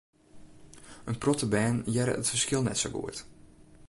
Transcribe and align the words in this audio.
In 1.09 1.17
protte 1.23 1.47
bern 1.53 1.83
hearre 1.93 2.13
it 2.19 2.29
ferskil 2.31 2.61
net 2.63 2.79
sa 2.79 2.89
goed. 2.95 3.17